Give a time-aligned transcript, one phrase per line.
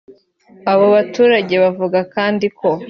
[0.71, 2.69] Abo baturage bavuga kandi ko